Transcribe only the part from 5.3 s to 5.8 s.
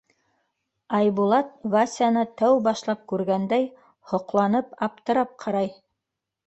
ҡарай.